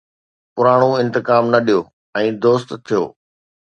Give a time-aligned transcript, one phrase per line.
[0.55, 1.81] پراڻو انتقام نه ڏيو،
[2.21, 3.03] ۽ دوست ٿيو